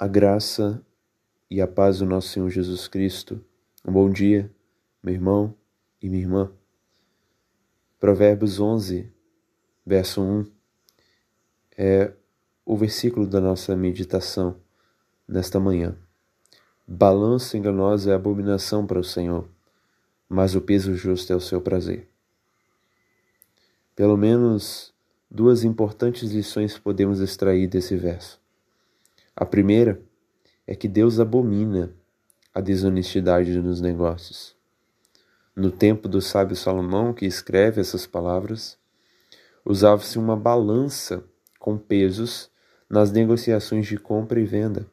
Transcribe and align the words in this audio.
A 0.00 0.08
graça 0.08 0.82
e 1.50 1.60
a 1.60 1.68
paz 1.68 1.98
do 1.98 2.06
nosso 2.06 2.28
Senhor 2.28 2.48
Jesus 2.48 2.88
Cristo. 2.88 3.44
Um 3.86 3.92
bom 3.92 4.08
dia, 4.08 4.50
meu 5.02 5.12
irmão 5.12 5.54
e 6.00 6.08
minha 6.08 6.22
irmã. 6.22 6.50
Provérbios 7.98 8.58
11, 8.58 9.12
verso 9.84 10.22
1 10.22 10.46
é 11.76 12.14
o 12.64 12.78
versículo 12.78 13.26
da 13.26 13.42
nossa 13.42 13.76
meditação 13.76 14.58
nesta 15.28 15.60
manhã. 15.60 15.94
Balanço 16.88 17.58
enganoso 17.58 18.10
é 18.10 18.14
abominação 18.14 18.86
para 18.86 18.98
o 18.98 19.04
Senhor, 19.04 19.50
mas 20.26 20.54
o 20.54 20.62
peso 20.62 20.94
justo 20.94 21.30
é 21.30 21.36
o 21.36 21.42
seu 21.42 21.60
prazer. 21.60 22.08
Pelo 23.94 24.16
menos 24.16 24.94
duas 25.30 25.62
importantes 25.62 26.30
lições 26.30 26.78
podemos 26.78 27.20
extrair 27.20 27.66
desse 27.66 27.94
verso. 27.98 28.39
A 29.34 29.44
primeira 29.44 30.00
é 30.66 30.74
que 30.74 30.88
Deus 30.88 31.18
abomina 31.18 31.94
a 32.54 32.60
desonestidade 32.60 33.56
nos 33.60 33.80
negócios. 33.80 34.56
No 35.54 35.70
tempo 35.70 36.08
do 36.08 36.20
sábio 36.20 36.56
Salomão, 36.56 37.12
que 37.12 37.26
escreve 37.26 37.80
essas 37.80 38.06
palavras, 38.06 38.78
usava-se 39.64 40.18
uma 40.18 40.36
balança 40.36 41.24
com 41.58 41.76
pesos 41.76 42.50
nas 42.88 43.12
negociações 43.12 43.86
de 43.86 43.96
compra 43.96 44.40
e 44.40 44.44
venda. 44.44 44.86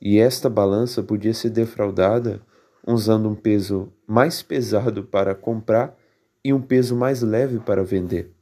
E 0.00 0.18
esta 0.18 0.48
balança 0.48 1.02
podia 1.02 1.34
ser 1.34 1.50
defraudada 1.50 2.40
usando 2.86 3.28
um 3.28 3.34
peso 3.34 3.92
mais 4.06 4.42
pesado 4.42 5.04
para 5.04 5.34
comprar 5.34 5.96
e 6.42 6.52
um 6.52 6.62
peso 6.62 6.96
mais 6.96 7.22
leve 7.22 7.58
para 7.58 7.84
vender. 7.84 8.32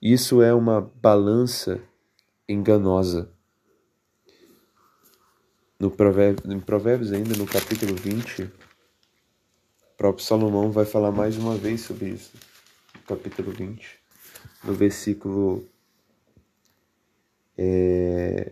Isso 0.00 0.42
é 0.42 0.54
uma 0.54 0.80
balança 0.80 1.80
enganosa. 2.48 3.30
No 5.80 5.92
provérbio, 5.92 6.52
em 6.52 6.58
Provérbios, 6.58 7.12
ainda 7.12 7.36
no 7.36 7.46
capítulo 7.46 7.94
20, 7.94 8.42
o 8.42 8.50
próprio 9.96 10.24
Salomão 10.24 10.72
vai 10.72 10.84
falar 10.84 11.12
mais 11.12 11.36
uma 11.36 11.54
vez 11.54 11.82
sobre 11.82 12.08
isso. 12.08 12.32
No 12.96 13.16
capítulo 13.16 13.52
20, 13.52 13.86
no 14.64 14.74
versículo 14.74 15.64
é, 17.56 18.50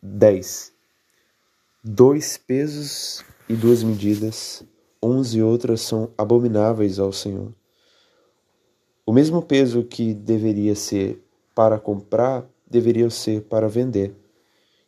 10. 0.00 0.72
Dois 1.82 2.36
pesos 2.36 3.24
e 3.48 3.54
duas 3.54 3.82
medidas, 3.82 4.62
onze 5.02 5.42
outras 5.42 5.80
são 5.80 6.12
abomináveis 6.16 7.00
ao 7.00 7.12
Senhor. 7.12 7.52
O 9.04 9.12
mesmo 9.12 9.42
peso 9.42 9.82
que 9.82 10.14
deveria 10.14 10.76
ser 10.76 11.20
para 11.52 11.80
comprar, 11.80 12.48
deveria 12.64 13.10
ser 13.10 13.42
para 13.42 13.68
vender. 13.68 14.14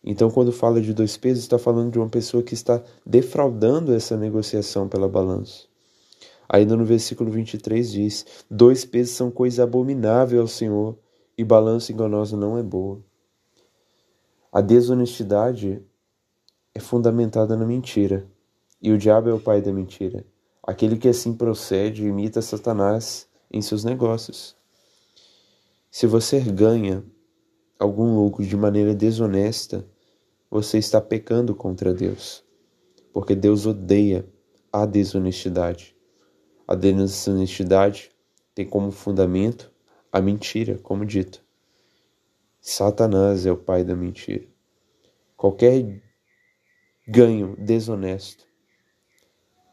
Então, 0.05 0.31
quando 0.31 0.50
fala 0.50 0.81
de 0.81 0.92
dois 0.92 1.17
pesos, 1.17 1.45
está 1.45 1.58
falando 1.58 1.92
de 1.92 1.98
uma 1.98 2.08
pessoa 2.08 2.42
que 2.42 2.55
está 2.55 2.83
defraudando 3.06 3.95
essa 3.95 4.17
negociação 4.17 4.89
pela 4.89 5.09
balança. 5.09 5.64
Ainda 6.48 6.77
no 6.77 6.84
versículo 6.84 7.31
23 7.31 7.91
diz: 7.91 8.27
Dois 8.50 8.84
pesos 8.84 9.14
são 9.14 9.31
coisa 9.31 9.62
abominável 9.62 10.41
ao 10.41 10.48
Senhor, 10.48 10.98
e 11.39 11.44
balança 11.44 11.92
enganosa 11.92 12.36
não 12.36 12.59
é 12.59 12.62
boa. 12.62 13.00
A 14.53 14.61
desonestidade 14.61 15.83
é 16.75 16.81
fundamentada 16.81 17.56
na 17.56 17.64
mentira, 17.64 18.27
e 18.83 18.91
o 18.91 18.98
diabo 18.98 19.31
é 19.31 19.33
o 19.33 19.41
pai 19.41 19.62
da 19.62 19.72
mentira. 19.72 20.27
Aquele 20.62 20.97
que 20.97 21.09
assim 21.09 21.33
procede 21.33 22.05
imita 22.05 22.42
Satanás 22.42 23.28
em 23.50 23.62
seus 23.62 23.84
negócios. 23.84 24.56
Se 25.91 26.06
você 26.06 26.41
ganha 26.41 27.05
algum 27.78 28.14
lucro 28.14 28.44
de 28.44 28.56
maneira 28.56 28.94
desonesta, 28.94 29.87
você 30.53 30.77
está 30.77 31.00
pecando 31.00 31.55
contra 31.55 31.95
Deus, 31.95 32.45
porque 33.11 33.34
Deus 33.34 33.64
odeia 33.64 34.28
a 34.70 34.84
desonestidade. 34.84 35.97
A 36.69 36.75
desonestidade 36.75 38.12
tem 38.54 38.69
como 38.69 38.91
fundamento 38.91 39.72
a 40.12 40.21
mentira, 40.21 40.77
como 40.77 41.06
dito. 41.06 41.43
Satanás 42.60 43.47
é 43.47 43.50
o 43.50 43.56
pai 43.56 43.82
da 43.82 43.97
mentira. 43.97 44.47
Qualquer 45.38 46.03
ganho 47.09 47.56
desonesto, 47.56 48.47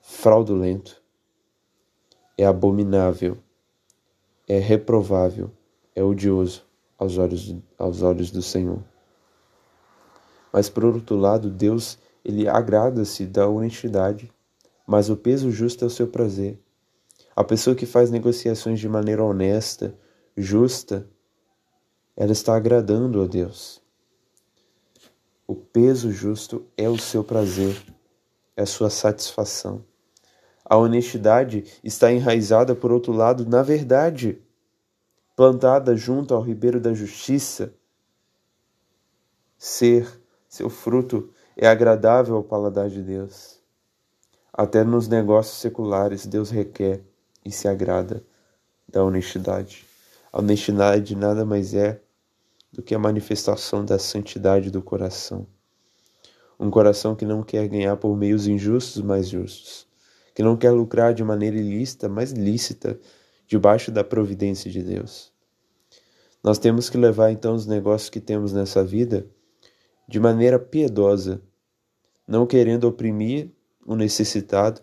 fraudulento, 0.02 1.04
é 2.38 2.46
abominável, 2.46 3.38
é 4.48 4.59
reprovável, 4.59 5.52
é 5.94 6.02
odioso 6.02 6.66
aos 6.98 7.18
olhos, 7.18 7.54
aos 7.78 8.02
olhos 8.02 8.31
do 8.31 8.42
Senhor. 8.42 8.81
Mas 10.52 10.70
por 10.70 10.86
outro 10.86 11.16
lado, 11.16 11.50
Deus, 11.50 11.98
ele 12.24 12.48
agrada-se 12.48 13.26
da 13.26 13.48
honestidade, 13.48 14.32
mas 14.86 15.10
o 15.10 15.16
peso 15.16 15.52
justo 15.52 15.84
é 15.84 15.88
o 15.88 15.92
seu 15.92 16.08
prazer. 16.08 16.60
A 17.36 17.44
pessoa 17.44 17.76
que 17.76 17.86
faz 17.86 18.10
negociações 18.10 18.80
de 18.80 18.90
maneira 18.90 19.24
honesta, 19.24 19.96
justa, 20.36 21.08
ela 22.16 22.32
está 22.32 22.56
agradando 22.56 23.22
a 23.22 23.28
Deus. 23.28 23.82
O 25.48 25.56
peso 25.56 26.12
justo 26.12 26.66
é 26.76 26.90
o 26.90 26.98
seu 26.98 27.24
prazer, 27.24 27.81
é 28.58 28.64
a 28.64 28.66
sua 28.66 28.90
satisfação. 28.90 29.86
A 30.66 30.78
honestidade 30.78 31.64
está 31.84 32.12
enraizada, 32.12 32.76
por 32.76 32.92
outro 32.92 33.12
lado, 33.12 33.46
na 33.46 33.64
verdade, 33.64 34.40
plantada 35.36 35.96
junto 35.96 36.36
ao 36.36 36.42
ribeiro 36.42 36.80
da 36.80 36.94
justiça. 36.94 37.74
Ser 39.58 40.19
seu 40.50 40.68
fruto 40.68 41.30
é 41.56 41.68
agradável 41.68 42.36
ao 42.36 42.44
paladar 42.44 42.90
de 42.90 43.04
Deus. 43.04 43.60
Até 44.52 44.84
nos 44.84 45.08
negócios 45.08 45.60
seculares, 45.60 46.26
Deus 46.26 46.50
requer 46.50 47.04
e 47.46 47.52
se 47.52 47.68
agrada 47.68 48.24
da 48.88 49.04
honestidade. 49.04 49.86
A 50.34 50.40
honestidade 50.40 51.16
nada 51.16 51.46
mais 51.46 51.76
é 51.76 52.02
do 52.74 52.82
que 52.82 52.96
a 52.96 53.00
manifestação 53.00 53.86
da 53.86 54.00
santidade 54.00 54.72
do 54.72 54.82
coração. 54.82 55.46
Um 56.60 56.72
coração 56.72 57.16
que 57.16 57.26
não 57.26 57.44
quer 57.44 57.68
ganhar 57.68 57.96
por 57.98 58.18
meios 58.18 58.48
injustos, 58.48 59.04
mas 59.04 59.30
justos. 59.30 59.88
Que 60.34 60.42
não 60.42 60.58
quer 60.58 60.72
lucrar 60.72 61.14
de 61.14 61.24
maneira 61.24 61.58
ilícita, 61.58 62.10
mas 62.10 62.31
lícita, 62.31 63.00
debaixo 63.48 63.92
da 63.92 64.04
providência 64.04 64.70
de 64.70 64.81
Deus. 64.81 65.31
Nós 66.44 66.58
temos 66.58 66.90
que 66.90 66.98
levar 66.98 67.31
então 67.31 67.54
os 67.54 67.68
negócios 67.68 68.10
que 68.10 68.20
temos 68.20 68.52
nessa 68.52 68.84
vida 68.84 69.28
de 70.09 70.20
maneira 70.20 70.58
piedosa, 70.58 71.40
não 72.28 72.47
querendo 72.47 72.86
oprimir 72.86 73.52
o 73.86 73.96
necessitado, 73.96 74.81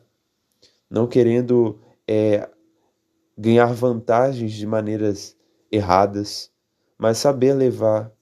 não 0.88 1.08
querendo 1.08 1.80
é, 2.06 2.48
ganhar 3.36 3.72
vantagens 3.74 4.52
de 4.52 4.64
maneiras 4.64 5.36
erradas, 5.70 6.52
mas 6.96 7.18
saber 7.18 7.54
levar 7.54 8.12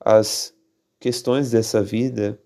as 0.00 0.52
questões 0.98 1.52
dessa 1.52 1.80
vida, 1.80 2.36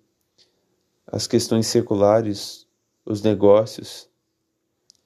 as 1.06 1.26
questões 1.26 1.66
seculares, 1.66 2.68
os 3.02 3.22
negócios, 3.22 4.10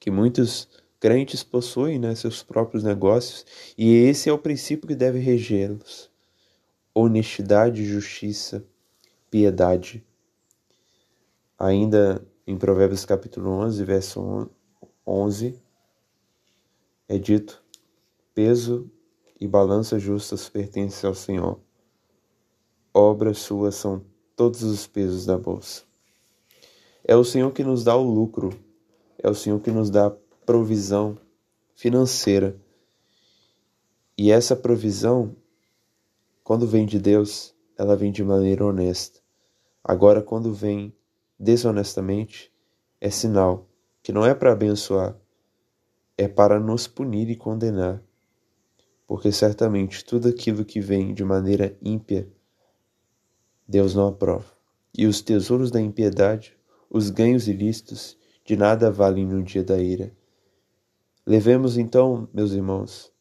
que 0.01 0.11
muitos 0.11 0.67
crentes 0.99 1.43
possuem 1.43 1.97
né, 1.97 2.13
seus 2.13 2.43
próprios 2.43 2.83
negócios, 2.83 3.45
e 3.77 3.89
esse 4.03 4.29
é 4.29 4.33
o 4.33 4.37
princípio 4.37 4.85
que 4.85 4.95
deve 4.95 5.19
regê-los: 5.19 6.11
honestidade, 6.93 7.85
justiça, 7.85 8.65
piedade. 9.31 10.05
Ainda 11.57 12.23
em 12.45 12.57
Provérbios 12.57 13.05
capítulo 13.05 13.49
11, 13.49 13.83
verso 13.85 14.51
11, 15.07 15.57
é 17.07 17.17
dito: 17.17 17.63
peso 18.35 18.91
e 19.39 19.47
balança 19.47 19.97
justas 19.97 20.49
pertencem 20.49 21.07
ao 21.07 21.15
Senhor. 21.15 21.59
Obras 22.93 23.39
suas 23.39 23.75
são 23.75 24.03
todos 24.35 24.63
os 24.63 24.85
pesos 24.85 25.25
da 25.25 25.37
bolsa. 25.37 25.83
É 27.03 27.15
o 27.15 27.23
Senhor 27.23 27.51
que 27.53 27.63
nos 27.63 27.85
dá 27.85 27.95
o 27.95 28.03
lucro, 28.03 28.51
é 29.17 29.29
o 29.29 29.33
Senhor 29.33 29.59
que 29.61 29.71
nos 29.71 29.89
dá 29.89 30.07
a 30.07 30.15
provisão 30.45 31.17
financeira. 31.73 32.59
E 34.17 34.29
essa 34.29 34.55
provisão, 34.55 35.35
quando 36.43 36.67
vem 36.67 36.85
de 36.85 36.99
Deus, 36.99 37.55
ela 37.81 37.95
vem 37.95 38.11
de 38.11 38.23
maneira 38.23 38.63
honesta. 38.63 39.19
Agora, 39.83 40.21
quando 40.21 40.53
vem 40.53 40.95
desonestamente, 41.39 42.53
é 42.99 43.09
sinal 43.09 43.67
que 44.03 44.11
não 44.11 44.23
é 44.23 44.35
para 44.35 44.51
abençoar, 44.51 45.17
é 46.15 46.27
para 46.27 46.59
nos 46.59 46.85
punir 46.85 47.27
e 47.31 47.35
condenar. 47.35 47.99
Porque 49.07 49.31
certamente 49.31 50.05
tudo 50.05 50.27
aquilo 50.27 50.63
que 50.63 50.79
vem 50.79 51.11
de 51.11 51.23
maneira 51.23 51.75
ímpia, 51.81 52.31
Deus 53.67 53.95
não 53.95 54.09
aprova. 54.09 54.45
E 54.95 55.07
os 55.07 55.19
tesouros 55.19 55.71
da 55.71 55.81
impiedade, 55.81 56.55
os 56.87 57.09
ganhos 57.09 57.47
ilícitos, 57.47 58.15
de 58.45 58.55
nada 58.55 58.91
valem 58.91 59.25
no 59.25 59.41
dia 59.41 59.63
da 59.63 59.79
ira. 59.79 60.15
Levemos 61.25 61.79
então, 61.79 62.29
meus 62.31 62.51
irmãos, 62.51 63.11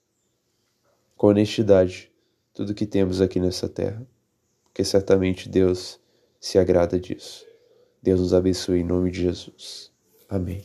com 1.17 1.29
honestidade, 1.29 2.13
tudo 2.53 2.75
que 2.75 2.85
temos 2.85 3.23
aqui 3.23 3.41
nessa 3.41 3.67
terra, 3.67 4.07
porque 4.71 4.85
certamente 4.85 5.49
Deus 5.49 6.01
se 6.41 6.59
agrada 6.59 6.99
disso. 6.99 7.45
Deus 8.03 8.21
nos 8.21 8.33
abençoe 8.33 8.81
em 8.81 8.85
nome 8.85 9.11
de 9.11 9.23
Jesus. 9.23 9.93
Amém. 10.29 10.63